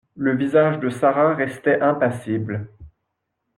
[0.15, 2.67] Le visage de Sara restait impassible